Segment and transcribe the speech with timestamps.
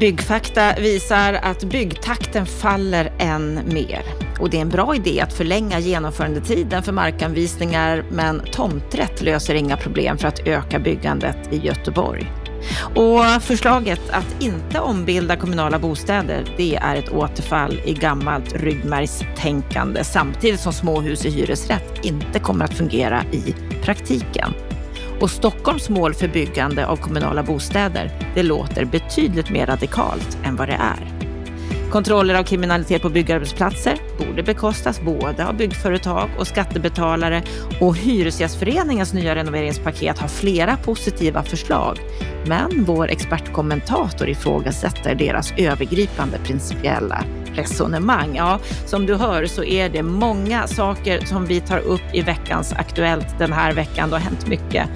[0.00, 4.02] Byggfakta visar att byggtakten faller än mer.
[4.38, 9.76] Och det är en bra idé att förlänga genomförandetiden för markanvisningar, men tomträtt löser inga
[9.76, 12.32] problem för att öka byggandet i Göteborg.
[12.94, 20.60] Och förslaget att inte ombilda kommunala bostäder, det är ett återfall i gammalt ryggmärgstänkande samtidigt
[20.60, 24.54] som småhus i hyresrätt inte kommer att fungera i praktiken.
[25.20, 30.68] Och Stockholms mål för byggande av kommunala bostäder, det låter betydligt mer radikalt än vad
[30.68, 31.30] det är.
[31.90, 37.42] Kontroller av kriminalitet på byggarbetsplatser borde bekostas både av byggföretag och skattebetalare
[37.80, 41.98] och Hyresgästföreningens nya renoveringspaket har flera positiva förslag.
[42.46, 48.36] Men vår expertkommentator ifrågasätter deras övergripande principiella resonemang.
[48.36, 52.72] Ja, som du hör så är det många saker som vi tar upp i veckans
[52.72, 54.10] Aktuellt den här veckan.
[54.10, 54.88] Det har hänt mycket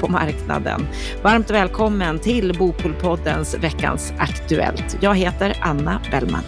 [0.00, 0.86] på marknaden.
[1.22, 4.96] Varmt välkommen till Bopolpoddens Veckans Aktuellt.
[5.00, 6.44] Jag heter Anna Bellman.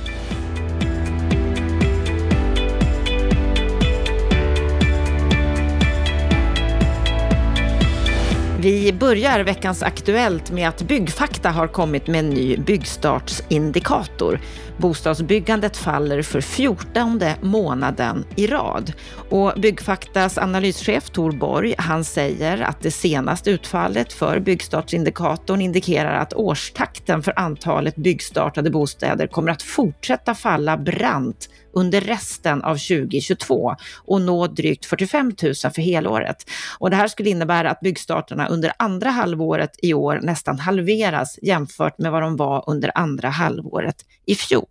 [8.62, 14.40] Vi börjar veckans Aktuellt med att Byggfakta har kommit med en ny byggstartsindikator.
[14.80, 18.92] Bostadsbyggandet faller för fjortonde månaden i rad.
[19.30, 26.32] Och Byggfaktas analyschef Tor Borg, han säger att det senaste utfallet för byggstartsindikatorn indikerar att
[26.32, 34.20] årstakten för antalet byggstartade bostäder kommer att fortsätta falla brant under resten av 2022 och
[34.20, 36.36] nå drygt 45 000 för helåret.
[36.78, 41.98] Och det här skulle innebära att byggstarterna under andra halvåret i år nästan halveras jämfört
[41.98, 44.69] med vad de var under andra halvåret i fjol.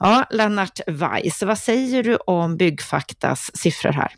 [0.00, 4.12] Ja, Lennart Weiss, vad säger du om Byggfaktas siffror här?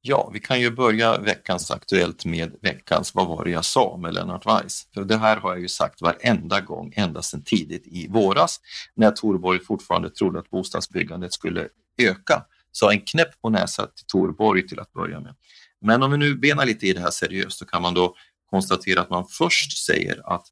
[0.00, 4.14] Ja, vi kan ju börja veckans Aktuellt med veckans Vad var det jag sa med
[4.14, 4.86] Lennart Weiss?
[4.94, 8.60] För det här har jag ju sagt varenda gång, ända sedan tidigt i våras,
[8.94, 12.44] när Torborg fortfarande trodde att bostadsbyggandet skulle öka.
[12.72, 15.34] Så en knäpp på näsan till Torborg till att börja med.
[15.80, 18.14] Men om vi nu benar lite i det här seriöst så kan man då
[18.50, 20.46] konstatera att man först säger att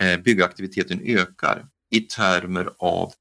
[0.00, 3.12] eh, byggaktiviteten ökar i termer av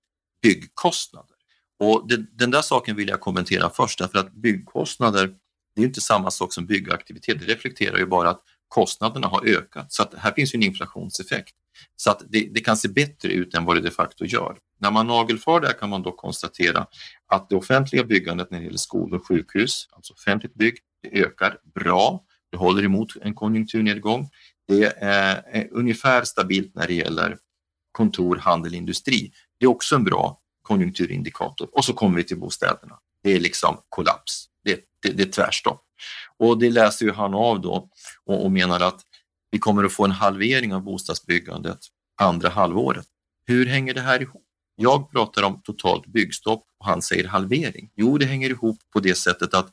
[0.41, 1.35] byggkostnader.
[1.79, 5.35] Och det, den där saken vill jag kommentera först därför att byggkostnader
[5.75, 7.39] det är inte samma sak som byggaktivitet.
[7.39, 9.93] Det reflekterar ju bara att kostnaderna har ökat.
[9.93, 11.55] Så att här finns ju en inflationseffekt.
[11.95, 14.57] Så att det, det, kan se bättre ut än vad det de facto gör.
[14.79, 16.87] När man nagelfar det kan man då konstatera
[17.27, 21.57] att det offentliga byggandet när det gäller skolor och sjukhus, alltså offentligt bygg, det ökar
[21.75, 22.23] bra.
[22.51, 24.29] Det håller emot en konjunkturnedgång.
[24.67, 27.37] Det är eh, ungefär stabilt när det gäller
[27.91, 29.31] kontor, handel, industri.
[29.59, 31.69] Det är också en bra konjunkturindikator.
[31.71, 32.99] Och så kommer vi till bostäderna.
[33.23, 35.83] Det är liksom kollaps det, det är tvärstopp.
[36.37, 37.89] Och det läser ju han av då
[38.25, 39.01] och, och menar att
[39.51, 41.79] vi kommer att få en halvering av bostadsbyggandet
[42.21, 43.05] andra halvåret.
[43.45, 44.45] Hur hänger det här ihop?
[44.75, 47.91] Jag pratar om totalt byggstopp och han säger halvering.
[47.95, 49.71] Jo, det hänger ihop på det sättet att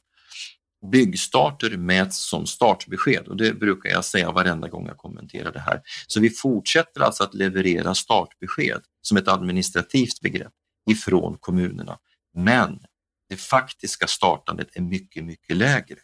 [0.87, 5.83] byggstarter mäts som startbesked och det brukar jag säga varenda gång jag kommenterar det här.
[6.07, 10.53] Så vi fortsätter alltså att leverera startbesked som ett administrativt begrepp
[10.91, 11.99] ifrån kommunerna.
[12.35, 12.79] Men
[13.29, 15.97] det faktiska startandet är mycket, mycket lägre.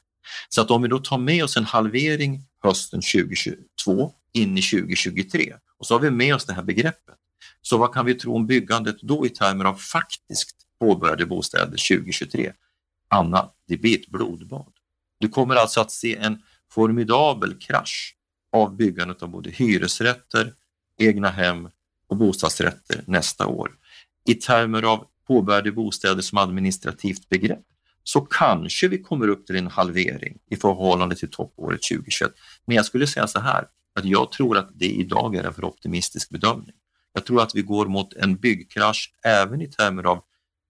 [0.48, 5.54] Så att om vi då tar med oss en halvering hösten 2022 in i 2023
[5.78, 7.14] och så har vi med oss det här begreppet.
[7.62, 12.52] Så vad kan vi tro om byggandet då i termer av faktiskt påbörjade bostäder 2023?
[13.14, 14.72] Anna, det blir ett blodbad.
[15.20, 18.16] Du kommer alltså att se en formidabel krasch
[18.52, 20.52] av byggandet av både hyresrätter,
[20.98, 21.68] egna hem
[22.08, 23.70] och bostadsrätter nästa år.
[24.28, 27.64] I termer av påbörjade bostäder som administrativt begrepp
[28.02, 32.32] så kanske vi kommer upp till en halvering i förhållande till toppåret 2021.
[32.64, 35.64] Men jag skulle säga så här, att jag tror att det idag är en för
[35.64, 36.74] optimistisk bedömning.
[37.12, 40.22] Jag tror att vi går mot en byggkrasch även i termer av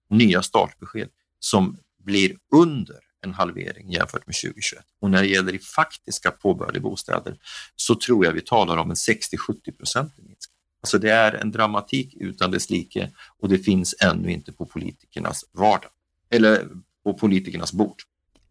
[0.09, 4.83] nya startbesked som blir under en halvering jämfört med 2021.
[5.01, 7.37] Och när det gäller i faktiska påbörjade bostäder
[7.75, 10.55] så tror jag vi talar om en 60-70 procentig minskning.
[10.81, 15.45] Alltså det är en dramatik utan dess like och det finns ännu inte på politikernas
[15.51, 15.91] vardag
[16.29, 16.67] eller
[17.03, 18.01] på politikernas bord.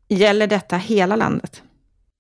[0.09, 1.63] Gäller detta hela landet?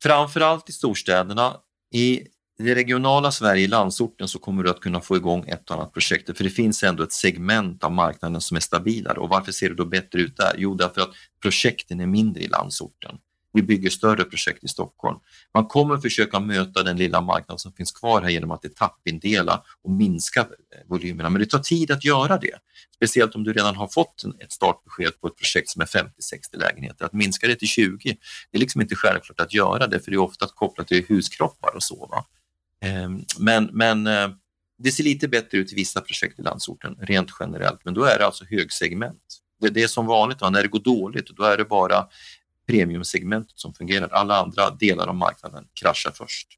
[0.03, 1.57] Framförallt i storstäderna.
[1.93, 2.27] I
[2.59, 5.93] det regionala Sverige, i landsorten, så kommer du att kunna få igång ett och annat
[5.93, 6.37] projekt.
[6.37, 9.19] För det finns ändå ett segment av marknaden som är stabilare.
[9.19, 10.55] Och varför ser det då bättre ut där?
[10.59, 11.11] Jo, därför att
[11.43, 13.19] projekten är mindre i landsorten.
[13.53, 15.19] Vi bygger större projekt i Stockholm.
[15.55, 19.91] Man kommer försöka möta den lilla marknad som finns kvar här genom att etappindela och
[19.91, 20.47] minska eh,
[20.89, 21.31] volymerna.
[21.31, 22.55] Men det tar tid att göra det.
[22.97, 26.11] Speciellt om du redan har fått ett startbesked på ett projekt som är 50-60
[26.53, 27.05] lägenheter.
[27.05, 28.17] Att minska det till 20,
[28.51, 31.77] det är liksom inte självklart att göra det för det är ofta kopplat till huskroppar
[31.77, 32.07] och så.
[32.07, 32.25] Va?
[32.85, 34.29] Ehm, men, men eh,
[34.79, 38.19] Det ser lite bättre ut i vissa projekt i landsorten rent generellt, men då är
[38.19, 39.23] det alltså högsegment.
[39.61, 40.51] Det, det är som vanligt, va?
[40.51, 42.07] när det går dåligt, då är det bara
[42.67, 44.09] premiumsegmentet som fungerar.
[44.09, 46.49] Alla andra delar av marknaden kraschar först.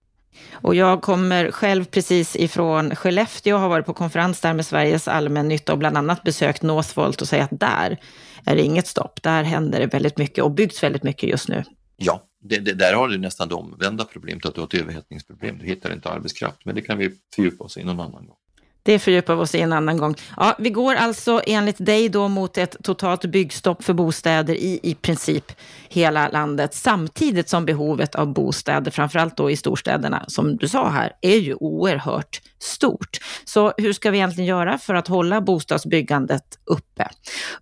[0.53, 5.09] Och jag kommer själv precis ifrån Skellefteå och har varit på konferens där med Sveriges
[5.09, 8.01] allmännytta och bland annat besökt Northvolt och säger att där
[8.47, 9.23] är det inget stopp.
[9.23, 11.65] Där händer det väldigt mycket och byggs väldigt mycket just nu.
[11.97, 15.59] Ja, det, det, där har du nästan det omvända problemet, att du har ett överhettningsproblem.
[15.59, 18.37] Du hittar inte arbetskraft, men det kan vi fördjupa oss i någon annan gång.
[18.87, 20.15] Det fördjupar vi oss i en annan gång.
[20.37, 24.95] Ja, vi går alltså enligt dig då mot ett totalt byggstopp för bostäder i i
[24.95, 25.53] princip
[25.89, 31.13] hela landet, samtidigt som behovet av bostäder, framförallt då i storstäderna, som du sa här,
[31.21, 33.19] är ju oerhört stort.
[33.45, 37.09] Så hur ska vi egentligen göra för att hålla bostadsbyggandet uppe?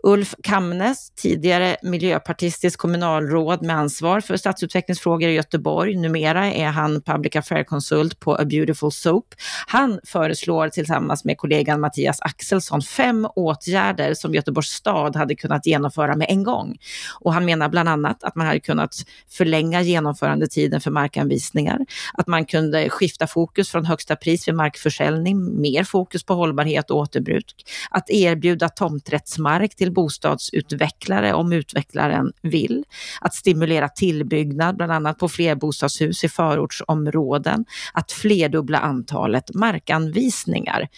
[0.03, 7.37] Ulf Kamnes, tidigare miljöpartistisk kommunalråd med ansvar för stadsutvecklingsfrågor i Göteborg, numera är han public
[7.37, 9.35] affair-konsult på A Beautiful Soap.
[9.67, 16.17] Han föreslår tillsammans med kollegan Mattias Axelsson fem åtgärder som Göteborgs stad hade kunnat genomföra
[16.17, 16.77] med en gång.
[17.21, 18.95] Och han menar bland annat att man hade kunnat
[19.31, 21.79] förlänga genomförandetiden för markanvisningar,
[22.15, 26.99] att man kunde skifta fokus från högsta pris vid markförsäljning, mer fokus på hållbarhet och
[26.99, 27.55] återbruk,
[27.91, 32.85] att erbjuda tomträttsmark till bostadsutvecklare om utvecklaren vill,
[33.21, 40.89] att stimulera tillbyggnad, bland annat på flerbostadshus i förortsområden, att flerdubbla antalet markanvisningar.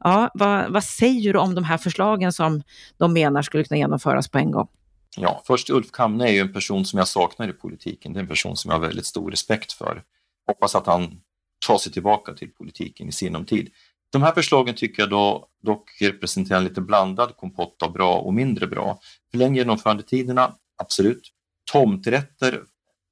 [0.00, 2.62] Ja, vad, vad säger du om de här förslagen som
[2.96, 4.68] de menar skulle kunna genomföras på en gång?
[5.16, 8.12] Ja, först Ulf Kamne är ju en person som jag saknar i politiken.
[8.12, 10.02] Det är en person som jag har väldigt stor respekt för.
[10.46, 11.20] Hoppas att han
[11.66, 13.70] tar sig tillbaka till politiken i sinom tid.
[14.12, 18.34] De här förslagen tycker jag då, dock representerar en lite blandad kompott av bra och
[18.34, 19.00] mindre bra.
[19.30, 21.32] Förläng genomförandetiderna, absolut.
[21.72, 22.62] Tomträtter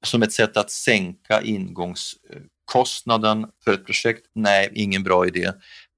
[0.05, 5.51] som ett sätt att sänka ingångskostnaden för ett projekt, nej, ingen bra idé.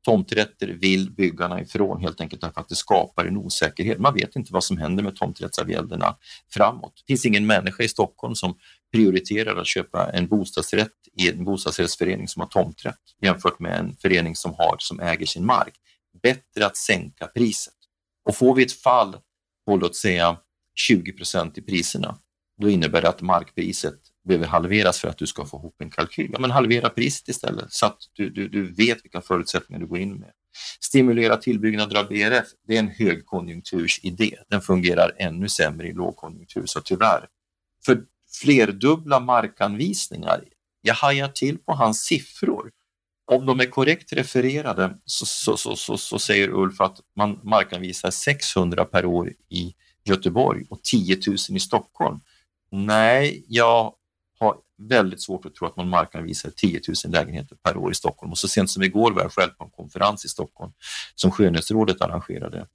[0.06, 4.00] Tomträtter vill byggarna ifrån helt enkelt därför att det skapar en osäkerhet.
[4.00, 6.16] Man vet inte vad som händer med tomträttsavgälderna
[6.54, 6.94] framåt.
[6.96, 8.58] Det finns ingen människa i Stockholm som
[8.94, 14.36] prioriterar att köpa en bostadsrätt i en bostadsrättsförening som har tomträtt jämfört med en förening
[14.36, 15.74] som, har, som äger sin mark.
[16.24, 17.74] Bättre att sänka priset.
[18.26, 19.18] Och får vi ett fall
[19.66, 20.38] på låt säga
[20.76, 22.18] 20 procent i priserna,
[22.62, 26.30] då innebär det att markpriset behöver halveras för att du ska få ihop en kalkyl.
[26.34, 29.98] Ja, men halvera priset istället så att du, du, du vet vilka förutsättningar du går
[29.98, 30.32] in med.
[30.80, 34.38] Stimulera tillbyggnader av BRF, det är en högkonjunktursidé.
[34.50, 37.28] Den fungerar ännu sämre i lågkonjunktur, så tyvärr.
[37.86, 38.04] För
[38.42, 40.44] flerdubbla markanvisningar,
[40.82, 42.72] jag hajar till på hans siffror.
[43.26, 48.12] Om de är korrekt refererade så, så, så, så, så säger Ulf att man markanvisar
[48.12, 49.74] 600 per år i
[50.04, 52.20] Göteborg och 10 000 i Stockholm.
[52.72, 53.94] Nej, jag
[54.42, 58.32] har väldigt svårt att tro att man markanvisar 10 000 lägenheter per år i Stockholm.
[58.32, 60.72] Och så sent som igår var jag själv på en konferens i Stockholm
[61.16, 62.68] som Skönhetsrådet arrangerade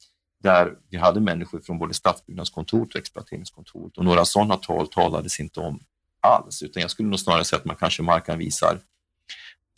[0.43, 5.61] där vi hade människor från både stadsbyggnadskontoret och exploateringskontoret och några sådana tal talades inte
[5.61, 5.81] om
[6.21, 8.79] alls, utan jag skulle nog snarare säga att man kanske markanvisar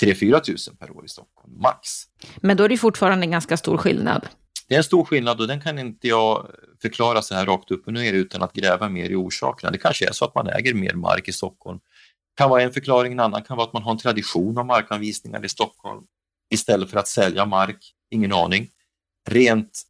[0.03, 1.89] 3-4 tusen per år i Stockholm, max.
[2.37, 4.29] Men då är det fortfarande en ganska stor skillnad.
[4.69, 6.51] Det är en stor skillnad och den kan inte jag
[6.83, 9.71] förklara så här rakt upp och ner utan att gräva mer i orsakerna.
[9.71, 11.79] Det kanske är så att man äger mer mark i Stockholm.
[11.79, 14.67] Det kan vara en förklaring, en annan kan vara att man har en tradition av
[14.67, 16.05] markanvisningar i Stockholm
[16.51, 17.95] istället för att sälja mark.
[18.11, 18.69] Ingen aning.
[19.29, 19.83] Rent,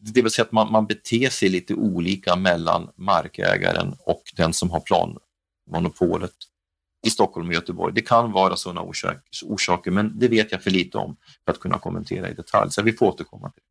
[0.00, 4.70] det vill säga att man, man beter sig lite olika mellan markägaren och den som
[4.70, 6.34] har planmonopolet
[7.06, 7.94] i Stockholm och Göteborg.
[7.94, 8.82] Det kan vara sådana
[9.42, 12.82] orsaker, men det vet jag för lite om för att kunna kommentera i detalj, så
[12.82, 13.69] vi får återkomma till det.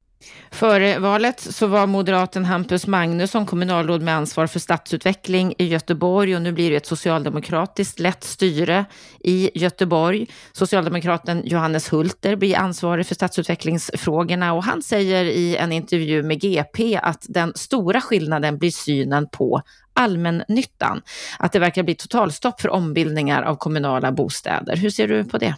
[0.51, 6.41] Före valet så var moderaten Hampus Magnusson kommunalråd med ansvar för stadsutveckling i Göteborg och
[6.41, 8.85] nu blir det ett socialdemokratiskt lätt styre
[9.19, 10.27] i Göteborg.
[10.51, 16.99] Socialdemokraten Johannes Hulter blir ansvarig för stadsutvecklingsfrågorna och han säger i en intervju med GP
[17.03, 19.61] att den stora skillnaden blir synen på
[19.93, 21.01] allmännyttan.
[21.39, 24.75] Att det verkar bli totalstopp för ombildningar av kommunala bostäder.
[24.75, 25.55] Hur ser du på det?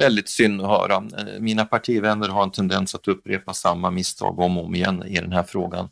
[0.00, 0.94] Väldigt synd att höra.
[0.96, 5.14] Eh, mina partivänner har en tendens att upprepa samma misstag om och om igen i
[5.14, 5.88] den här frågan.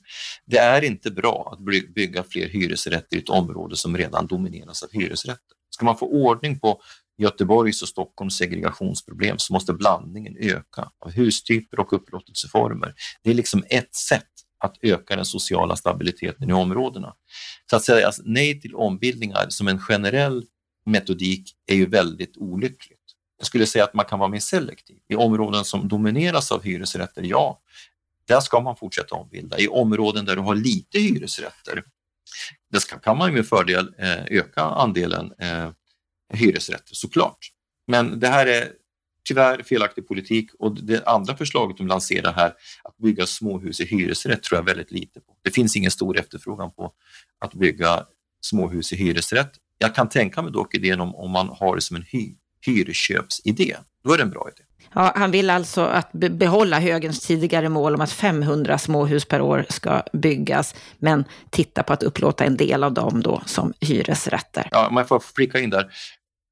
[0.47, 1.59] Det är inte bra att
[1.95, 5.57] bygga fler hyresrätter i ett område som redan domineras av hyresrätter.
[5.71, 6.81] Ska man få ordning på
[7.19, 12.95] Göteborgs och Stockholms segregationsproblem så måste blandningen öka av hustyper och upplåtelseformer.
[13.23, 14.23] Det är liksom ett sätt
[14.65, 17.15] att öka den sociala stabiliteten i områdena.
[17.71, 20.45] Så att säga alltså, nej till ombildningar som en generell
[20.87, 22.98] metodik är ju väldigt olyckligt.
[23.39, 24.97] Jag skulle säga att man kan vara mer selektiv.
[25.09, 27.61] I områden som domineras av hyresrätter, ja,
[28.29, 29.59] där ska man fortsätta ombilda.
[29.59, 31.83] I områden där du har lite hyresrätter,
[32.73, 35.71] där ska, kan man med fördel eh, öka andelen eh,
[36.33, 37.39] hyresrätter såklart.
[37.87, 38.73] Men det här är
[39.29, 42.53] tyvärr felaktig politik och det andra förslaget de lanserar här,
[42.85, 45.37] att bygga småhus i hyresrätt, tror jag väldigt lite på.
[45.43, 46.93] Det finns ingen stor efterfrågan på
[47.39, 48.07] att bygga
[48.41, 49.53] småhus i hyresrätt.
[49.79, 52.35] Jag kan tänka mig dock idén om, om man har det som en hy,
[52.67, 53.77] hyrköpsidé.
[54.05, 54.65] Då är det en bra idé.
[54.95, 59.67] Ja, han vill alltså att behålla högens tidigare mål om att 500 småhus per år
[59.69, 64.69] ska byggas, men titta på att upplåta en del av dem då som hyresrätter.
[64.71, 65.91] Ja, jag får flika in där.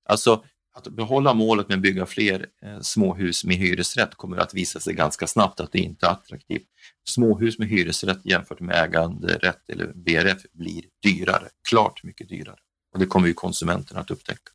[0.08, 0.42] Alltså,
[0.76, 4.94] att behålla målet med att bygga fler eh, småhus med hyresrätt kommer att visa sig
[4.94, 6.66] ganska snabbt att det inte är attraktivt.
[7.08, 12.56] Småhus med hyresrätt jämfört med äganderätt eller BRF blir dyrare, klart mycket dyrare.
[12.92, 14.50] Och det kommer ju konsumenterna att upptäcka.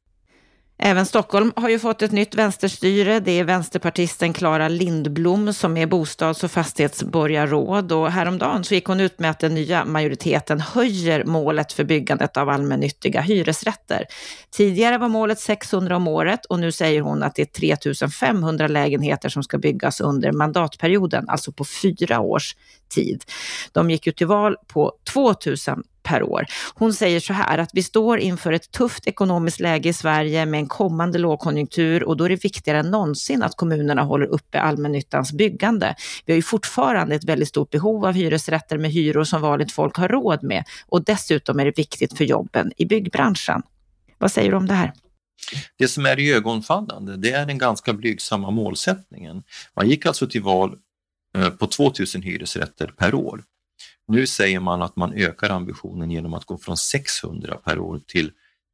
[0.84, 3.20] Även Stockholm har ju fått ett nytt vänsterstyre.
[3.20, 9.00] Det är vänsterpartisten Klara Lindblom som är bostads och fastighetsborgarråd och häromdagen så gick hon
[9.00, 14.06] ut med att den nya majoriteten höjer målet för byggandet av allmännyttiga hyresrätter.
[14.52, 19.30] Tidigare var målet 600 om året och nu säger hon att det är 3500 lägenheter
[19.30, 22.56] som ska byggas under mandatperioden, alltså på fyra års
[22.90, 23.24] tid.
[23.72, 26.46] De gick ju till val på 2000 per år.
[26.76, 30.60] Hon säger så här att vi står inför ett tufft ekonomiskt läge i Sverige med
[30.60, 35.32] en kommande lågkonjunktur och då är det viktigare än någonsin att kommunerna håller uppe allmännyttans
[35.32, 35.96] byggande.
[36.26, 39.96] Vi har ju fortfarande ett väldigt stort behov av hyresrätter med hyror som vanligt folk
[39.96, 43.62] har råd med och dessutom är det viktigt för jobben i byggbranschen.
[44.18, 44.94] Vad säger du om det här?
[45.78, 49.44] Det som är ögonfallande, det är den ganska blygsamma målsättningen.
[49.76, 50.78] Man gick alltså till val
[51.38, 53.44] eh, på 2000 hyresrätter per år.
[54.12, 58.32] Nu säger man att man ökar ambitionen genom att gå från 600 per år till,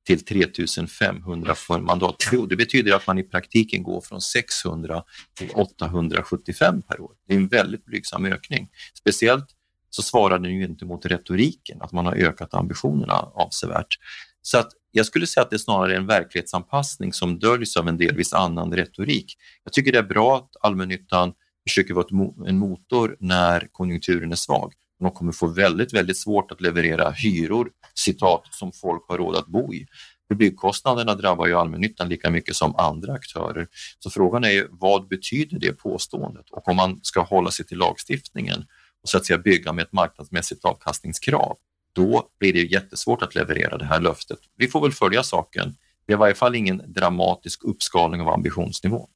[0.07, 2.49] till 3500 för mandatperiod.
[2.49, 5.03] Det betyder att man i praktiken går från 600
[5.33, 7.11] till 875 per år.
[7.27, 8.69] Det är en väldigt blygsam ökning.
[8.99, 9.45] Speciellt
[9.89, 13.97] så svarar den ju inte mot retoriken, att man har ökat ambitionerna avsevärt.
[14.41, 17.97] Så att jag skulle säga att det snarare är en verklighetsanpassning som döljs av en
[17.97, 19.37] delvis annan retorik.
[19.63, 21.33] Jag tycker det är bra att allmännyttan
[21.69, 22.07] försöker vara
[22.47, 24.73] en motor när konjunkturen är svag.
[24.99, 29.47] De kommer få väldigt, väldigt svårt att leverera hyror, citat, som folk har råd att
[29.47, 29.87] bo i.
[30.27, 33.67] För byggkostnaderna drabbar ju allmännyttan lika mycket som andra aktörer.
[33.99, 36.49] Så frågan är ju, vad betyder det påståendet?
[36.51, 38.65] Och om man ska hålla sig till lagstiftningen
[39.03, 41.57] och så att säga bygga med ett marknadsmässigt avkastningskrav,
[41.93, 44.39] då blir det jättesvårt att leverera det här löftet.
[44.55, 45.75] Vi får väl följa saken.
[46.05, 49.09] Det är i varje fall ingen dramatisk uppskalning av ambitionsnivån.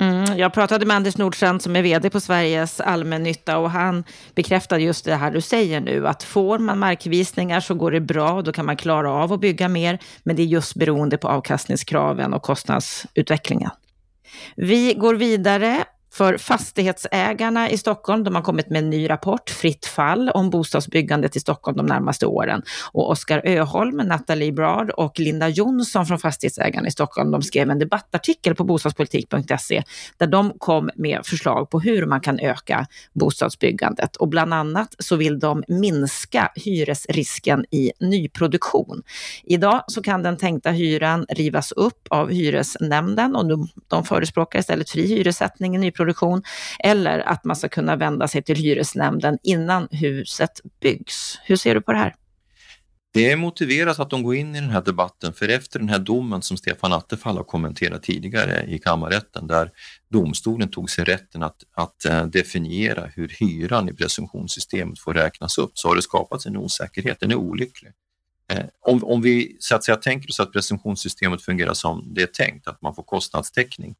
[0.00, 4.04] Mm, jag pratade med Anders Nordstrand som är vd på Sveriges allmännytta och han
[4.34, 8.42] bekräftade just det här du säger nu, att får man markvisningar så går det bra,
[8.42, 12.34] då kan man klara av att bygga mer, men det är just beroende på avkastningskraven
[12.34, 13.70] och kostnadsutvecklingen.
[14.56, 19.86] Vi går vidare för fastighetsägarna i Stockholm, de har kommit med en ny rapport, Fritt
[19.86, 22.62] fall, om bostadsbyggandet i Stockholm de närmaste åren.
[22.92, 27.78] Och Oskar Öholm, Nathalie Brard och Linda Jonsson från Fastighetsägarna i Stockholm, de skrev en
[27.78, 29.82] debattartikel på bostadspolitik.se
[30.16, 34.16] där de kom med förslag på hur man kan öka bostadsbyggandet.
[34.16, 39.02] Och bland annat så vill de minska hyresrisken i nyproduktion.
[39.44, 44.90] Idag så kan den tänkta hyran rivas upp av hyresnämnden och de, de förespråkar istället
[44.90, 46.42] fri hyressättning i nyproduktion nyproduktion
[46.78, 51.38] eller att man ska kunna vända sig till hyresnämnden innan huset byggs.
[51.44, 52.14] Hur ser du på det här?
[53.12, 55.98] Det är motiverat att de går in i den här debatten för efter den här
[55.98, 59.70] domen som Stefan Attefall har kommenterat tidigare i kammarrätten där
[60.10, 65.72] domstolen tog sig rätten att, att eh, definiera hur hyran i presumtionssystemet får räknas upp
[65.74, 67.20] så har det skapats en osäkerhet.
[67.20, 67.92] Den är olycklig.
[68.52, 72.26] Eh, om, om vi så att säga, tänker oss att presumtionssystemet fungerar som det är
[72.26, 73.94] tänkt, att man får kostnadstäckning,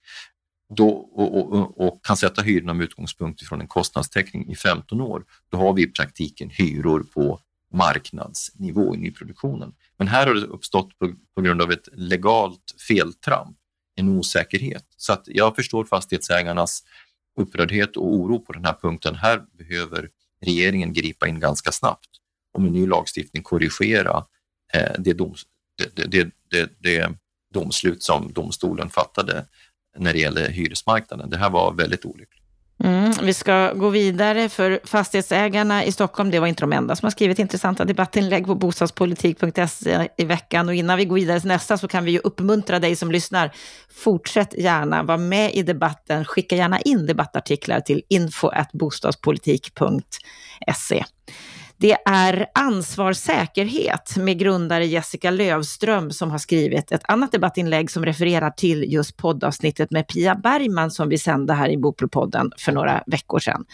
[0.70, 5.24] då, och, och, och, kan sätta hyrorna med utgångspunkt från en kostnadstäckning i 15 år,
[5.48, 7.40] då har vi i praktiken hyror på
[7.72, 9.74] marknadsnivå i nyproduktionen.
[9.96, 13.56] Men här har det uppstått på, på grund av ett legalt feltramp,
[13.96, 14.84] en osäkerhet.
[14.96, 16.82] Så att jag förstår fastighetsägarnas
[17.40, 19.14] upprördhet och oro på den här punkten.
[19.14, 20.08] Här behöver
[20.44, 22.08] regeringen gripa in ganska snabbt
[22.54, 24.24] och med ny lagstiftning korrigera
[24.74, 25.42] eh, det, doms,
[25.94, 27.14] det, det, det, det
[27.54, 29.46] domslut som domstolen fattade
[29.96, 31.30] när det gäller hyresmarknaden.
[31.30, 32.40] Det här var väldigt olyckligt.
[32.84, 36.30] Mm, vi ska gå vidare för fastighetsägarna i Stockholm.
[36.30, 40.68] Det var inte de enda som har skrivit intressanta debattinlägg på bostadspolitik.se i veckan.
[40.68, 43.50] Och innan vi går vidare till nästa så kan vi ju uppmuntra dig som lyssnar.
[43.94, 46.24] Fortsätt gärna, vara med i debatten.
[46.24, 51.04] Skicka gärna in debattartiklar till info.bostadspolitik.se.
[51.80, 58.50] Det är ansvarssäkerhet med grundare Jessica Lövström som har skrivit ett annat debattinlägg som refererar
[58.50, 63.38] till just poddavsnittet med Pia Bergman som vi sände här i Bopolpodden för några veckor
[63.38, 63.64] sedan.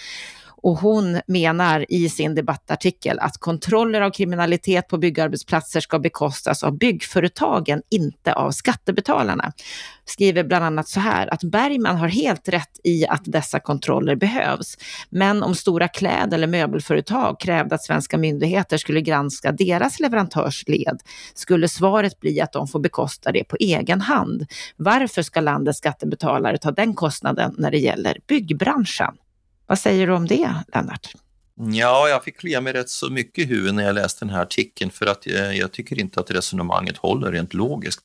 [0.63, 6.79] Och hon menar i sin debattartikel att kontroller av kriminalitet på byggarbetsplatser ska bekostas av
[6.79, 9.53] byggföretagen, inte av skattebetalarna.
[10.05, 14.79] Skriver bland annat så här att Bergman har helt rätt i att dessa kontroller behövs.
[15.11, 21.01] Men om stora kläd eller möbelföretag krävde att svenska myndigheter skulle granska deras leverantörsled
[21.35, 24.47] skulle svaret bli att de får bekosta det på egen hand.
[24.77, 29.15] Varför ska landets skattebetalare ta den kostnaden när det gäller byggbranschen?
[29.67, 31.13] Vad säger du om det, Lennart?
[31.59, 34.43] Ja, jag fick klia mig rätt så mycket i huvudet när jag läste den här
[34.43, 38.01] artikeln för att jag, jag tycker inte att resonemanget håller rent logiskt.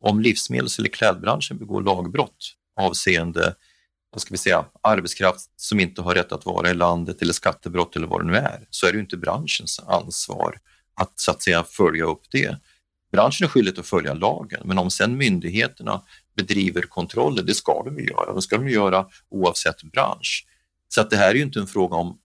[0.00, 3.54] Om livsmedels eller klädbranschen begår lagbrott avseende
[4.10, 7.96] vad ska vi säga, arbetskraft som inte har rätt att vara i landet eller skattebrott
[7.96, 10.58] eller vad det nu är, så är det ju inte branschens ansvar
[10.94, 12.56] att så att säga följa upp det.
[13.12, 16.02] Branschen är skyldig att följa lagen, men om sen myndigheterna
[16.36, 18.34] bedriver kontroller, det ska de ju göra.
[18.34, 20.46] Det ska de göra oavsett bransch.
[20.96, 22.18] Så att det här är ju inte en fråga om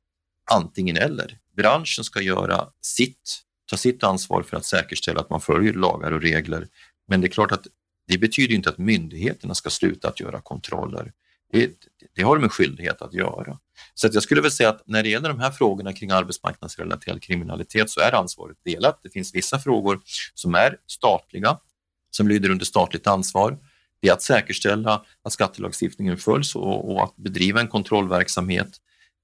[0.51, 1.37] antingen eller.
[1.55, 6.21] Branschen ska göra sitt, ta sitt ansvar för att säkerställa att man följer lagar och
[6.21, 6.67] regler.
[7.07, 7.67] Men det är klart att
[8.07, 11.13] det betyder inte att myndigheterna ska sluta att göra kontroller.
[11.51, 11.71] Det,
[12.15, 13.59] det har de en skyldighet att göra.
[13.93, 17.21] Så att jag skulle väl säga att när det gäller de här frågorna kring arbetsmarknadsrelaterad
[17.21, 18.99] kriminalitet så är ansvaret delat.
[19.03, 20.01] Det finns vissa frågor
[20.33, 21.57] som är statliga,
[22.11, 23.57] som lyder under statligt ansvar.
[24.01, 28.77] Det är att säkerställa att skattelagstiftningen följs och, och att bedriva en kontrollverksamhet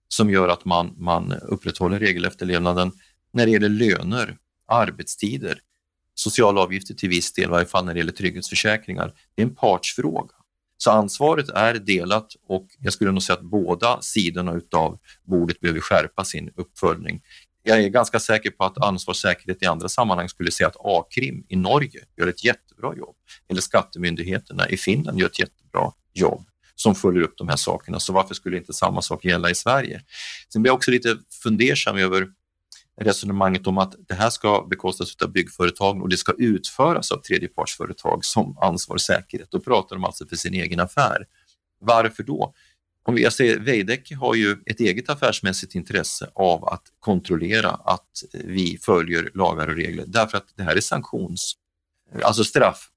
[0.07, 2.91] som gör att man, man upprätthåller regelefterlevnaden
[3.33, 5.59] när det gäller löner, arbetstider,
[6.15, 9.13] sociala avgifter till viss del, i varje fall när det gäller trygghetsförsäkringar.
[9.35, 10.33] Det är en partsfråga.
[10.77, 15.79] Så ansvaret är delat och jag skulle nog säga att båda sidorna av bordet behöver
[15.79, 17.21] skärpa sin uppföljning.
[17.67, 21.55] Jag är ganska säker på att ansvarssäkerhet i andra sammanhang skulle säga att A-krim i
[21.55, 23.15] Norge gör ett jättebra jobb.
[23.49, 26.45] Eller skattemyndigheterna i Finland gör ett jättebra jobb
[26.75, 27.99] som följer upp de här sakerna.
[27.99, 30.01] Så varför skulle inte samma sak gälla i Sverige?
[30.53, 32.27] Sen blir jag också lite fundersam över
[33.01, 38.25] resonemanget om att det här ska bekostas av byggföretagen och det ska utföras av tredjepartsföretag
[38.25, 39.51] som ansvar säkerhet.
[39.51, 41.25] Då pratar de alltså för sin egen affär.
[41.79, 42.53] Varför då?
[43.07, 48.23] Om jag alltså, säger, Veidekke har ju ett eget affärsmässigt intresse av att kontrollera att
[48.33, 51.55] eh, vi följer lagar och regler därför att det här är sanktions,
[52.23, 52.89] alltså straff.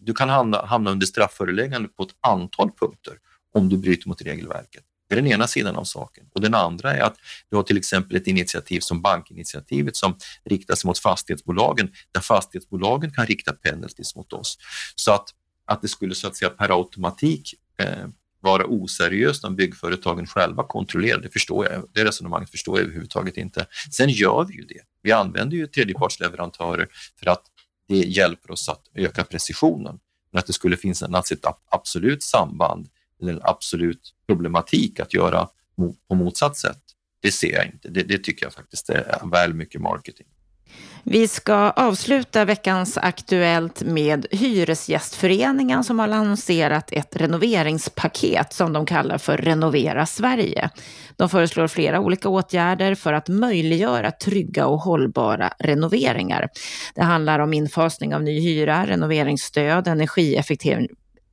[0.00, 3.14] Du kan hamna, hamna under strafföreläggande på ett antal punkter
[3.54, 4.84] om du bryter mot regelverket.
[5.08, 6.26] Det är den ena sidan av saken.
[6.34, 7.16] Och den andra är att
[7.50, 13.12] du har till exempel ett initiativ som bankinitiativet som riktar sig mot fastighetsbolagen, där fastighetsbolagen
[13.12, 14.58] kan rikta penalties mot oss.
[14.94, 15.28] Så att,
[15.64, 18.06] att det skulle så att säga per automatik eh,
[18.46, 21.88] vara oseriöst om byggföretagen själva kontrollerar, det förstår jag.
[21.92, 23.66] Det resonemanget förstår jag överhuvudtaget inte.
[23.92, 24.80] Sen gör vi ju det.
[25.02, 26.88] Vi använder ju tredjepartsleverantörer
[27.20, 27.42] för att
[27.88, 29.98] det hjälper oss att öka precisionen.
[30.32, 32.88] Men att det skulle finnas ett absolut samband
[33.20, 35.48] eller en absolut problematik att göra
[36.08, 36.82] på motsatt sätt,
[37.22, 37.88] det ser jag inte.
[37.88, 40.26] Det, det tycker jag faktiskt är väl mycket marketing.
[41.08, 49.18] Vi ska avsluta veckans Aktuellt med Hyresgästföreningen som har lanserat ett renoveringspaket som de kallar
[49.18, 50.70] för Renovera Sverige.
[51.16, 56.48] De föreslår flera olika åtgärder för att möjliggöra trygga och hållbara renoveringar.
[56.94, 60.86] Det handlar om infasning av ny hyra, renoveringsstöd, energieffektiv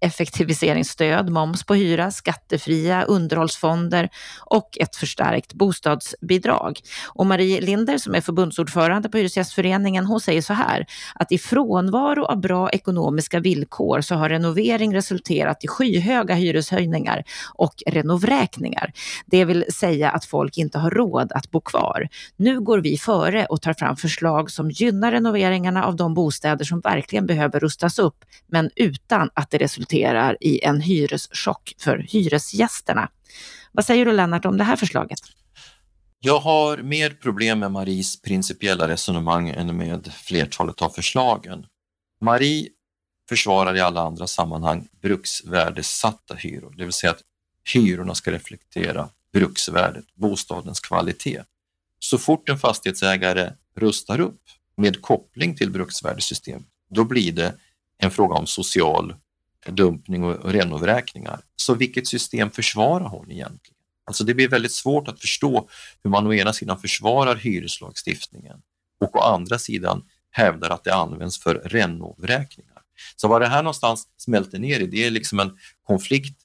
[0.03, 4.09] effektiviseringsstöd, moms på hyra, skattefria underhållsfonder
[4.45, 6.79] och ett förstärkt bostadsbidrag.
[7.13, 10.85] Och Marie Linder som är förbundsordförande på Hyresgästföreningen, hon säger så här
[11.15, 17.23] att i frånvaro av bra ekonomiska villkor så har renovering resulterat i skyhöga hyreshöjningar
[17.55, 18.91] och renovräkningar.
[19.25, 22.07] Det vill säga att folk inte har råd att bo kvar.
[22.37, 26.79] Nu går vi före och tar fram förslag som gynnar renoveringarna av de bostäder som
[26.79, 33.09] verkligen behöver rustas upp, men utan att det resulterar resulterar i en hyreschock för hyresgästerna.
[33.71, 35.19] Vad säger du Lennart om det här förslaget?
[36.19, 41.65] Jag har mer problem med Maries principiella resonemang än med flertalet av förslagen.
[42.21, 42.69] Marie
[43.29, 47.21] försvarar i alla andra sammanhang bruksvärdessatta hyror, det vill säga att
[47.73, 51.43] hyrorna ska reflektera bruksvärdet, bostadens kvalitet.
[51.99, 54.41] Så fort en fastighetsägare rustar upp
[54.77, 57.55] med koppling till bruksvärdessystem, då blir det
[57.97, 59.13] en fråga om social
[59.65, 61.41] dumpning och renovräkningar.
[61.55, 63.77] Så vilket system försvarar hon egentligen?
[64.05, 65.69] Alltså det blir väldigt svårt att förstå
[66.03, 68.61] hur man å ena sidan försvarar hyreslagstiftningen
[68.99, 72.81] och å andra sidan hävdar att det används för renovräkningar.
[73.15, 76.39] Så vad det här någonstans smälter ner i, det är liksom en konflikt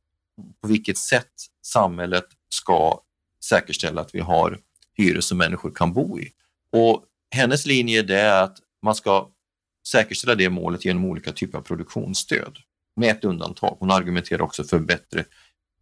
[0.63, 3.01] på vilket sätt samhället ska
[3.45, 4.59] säkerställa att vi har
[4.97, 6.33] hyror som människor kan bo i.
[6.73, 9.29] Och hennes linje är att man ska
[9.87, 12.59] säkerställa det målet genom olika typer av produktionsstöd
[12.99, 13.77] med ett undantag.
[13.81, 15.25] Hon argumenterar också för bättre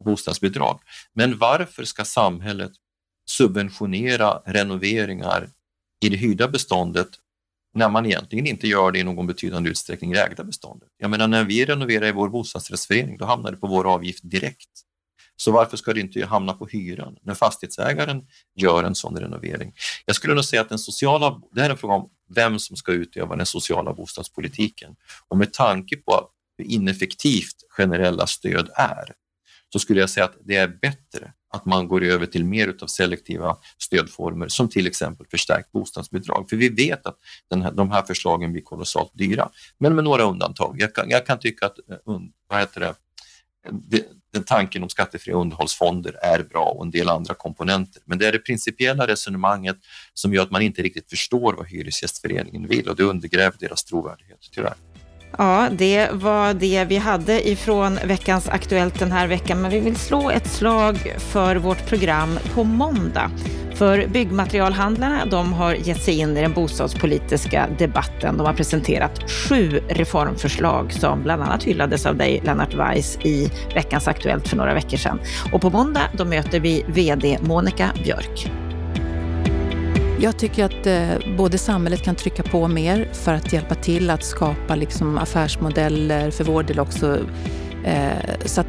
[0.05, 0.81] bostadsbidrag.
[1.13, 2.73] Men varför ska samhället
[3.27, 5.49] subventionera renoveringar
[6.05, 7.09] i det hyrda beståndet
[7.75, 10.89] när man egentligen inte gör det i någon betydande utsträckning i det ägda beståndet.
[10.99, 14.71] Jag menar när vi renoverar i vår bostadsrättsförening, då hamnar det på vår avgift direkt.
[15.37, 19.75] Så varför ska det inte hamna på hyran när fastighetsägaren gör en sån renovering?
[20.05, 22.77] Jag skulle nog säga att den sociala, det här är en fråga om vem som
[22.77, 24.97] ska utöva den sociala bostadspolitiken.
[25.29, 26.31] Och med tanke på
[26.65, 29.13] ineffektivt generella stöd är,
[29.73, 32.87] så skulle jag säga att det är bättre att man går över till mer av
[32.87, 36.51] selektiva stödformer som till exempel förstärkt bostadsbidrag.
[36.51, 37.19] För vi vet att
[37.51, 40.77] den här, de här förslagen blir kolossalt dyra, men med några undantag.
[40.79, 41.97] Jag kan, jag kan tycka att eh,
[42.49, 42.95] vad heter det,
[44.33, 48.03] den tanken om skattefria underhållsfonder är bra och en del andra komponenter.
[48.05, 49.77] Men det är det principiella resonemanget
[50.15, 54.49] som gör att man inte riktigt förstår vad Hyresgästföreningen vill och det undergräver deras trovärdighet,
[54.53, 54.86] tyvärr.
[55.39, 59.97] Ja, det var det vi hade ifrån veckans Aktuellt den här veckan, men vi vill
[59.97, 63.31] slå ett slag för vårt program på måndag.
[63.75, 68.37] För byggmaterialhandlarna de har gett sig in i den bostadspolitiska debatten.
[68.37, 74.09] De har presenterat sju reformförslag som bland annat hyllades av dig, Lennart Weiss, i veckans
[74.09, 75.21] Aktuellt för några veckor sedan.
[75.53, 78.66] Och på måndag då möter vi VD Monica Björk.
[80.21, 84.25] Jag tycker att eh, både samhället kan trycka på mer för att hjälpa till att
[84.25, 87.19] skapa liksom, affärsmodeller, för vår del också,
[87.85, 88.67] eh, så att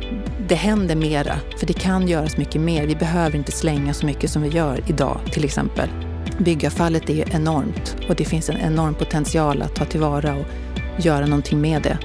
[0.47, 1.35] det händer mera.
[1.57, 2.87] För det kan göras mycket mer.
[2.87, 5.89] Vi behöver inte slänga så mycket som vi gör idag till exempel.
[6.39, 10.45] Byggavfallet är enormt och det finns en enorm potential att ta tillvara och
[10.97, 11.97] göra någonting med det.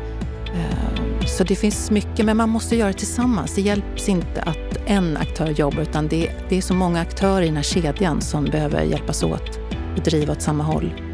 [0.54, 3.54] Eh, så det finns mycket, men man måste göra det tillsammans.
[3.54, 7.46] Det hjälps inte att en aktör jobbar utan det, det är så många aktörer i
[7.46, 9.58] den här kedjan som behöver hjälpas åt
[9.96, 11.11] och driva åt samma håll.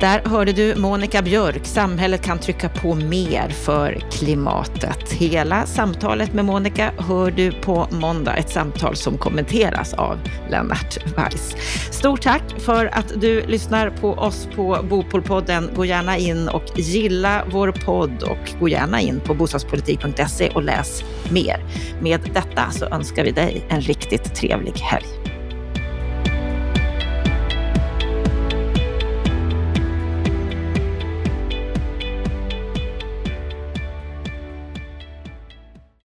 [0.00, 1.66] Där hörde du Monica Björk.
[1.66, 5.12] Samhället kan trycka på mer för klimatet.
[5.12, 8.36] Hela samtalet med Monica hör du på måndag.
[8.36, 10.18] Ett samtal som kommenteras av
[10.50, 11.56] Lennart Weiss.
[11.90, 15.70] Stort tack för att du lyssnar på oss på Bopolpodden.
[15.76, 21.04] Gå gärna in och gilla vår podd och gå gärna in på bostadspolitik.se och läs
[21.30, 21.64] mer.
[22.00, 25.25] Med detta så önskar vi dig en riktigt trevlig helg.